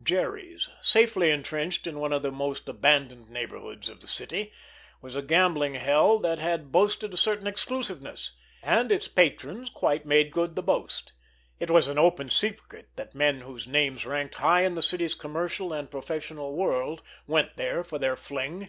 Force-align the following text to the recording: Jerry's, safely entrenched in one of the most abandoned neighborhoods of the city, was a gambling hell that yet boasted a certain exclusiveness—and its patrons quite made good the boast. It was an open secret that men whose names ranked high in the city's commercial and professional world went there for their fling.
Jerry's, 0.00 0.68
safely 0.80 1.32
entrenched 1.32 1.84
in 1.84 1.98
one 1.98 2.12
of 2.12 2.22
the 2.22 2.30
most 2.30 2.68
abandoned 2.68 3.28
neighborhoods 3.28 3.88
of 3.88 3.98
the 4.00 4.06
city, 4.06 4.52
was 5.02 5.16
a 5.16 5.20
gambling 5.20 5.74
hell 5.74 6.20
that 6.20 6.38
yet 6.38 6.70
boasted 6.70 7.12
a 7.12 7.16
certain 7.16 7.48
exclusiveness—and 7.48 8.92
its 8.92 9.08
patrons 9.08 9.68
quite 9.68 10.06
made 10.06 10.30
good 10.30 10.54
the 10.54 10.62
boast. 10.62 11.12
It 11.58 11.70
was 11.72 11.88
an 11.88 11.98
open 11.98 12.30
secret 12.30 12.90
that 12.94 13.16
men 13.16 13.40
whose 13.40 13.66
names 13.66 14.06
ranked 14.06 14.36
high 14.36 14.62
in 14.62 14.76
the 14.76 14.80
city's 14.82 15.16
commercial 15.16 15.72
and 15.72 15.90
professional 15.90 16.54
world 16.54 17.02
went 17.26 17.56
there 17.56 17.82
for 17.82 17.98
their 17.98 18.14
fling. 18.14 18.68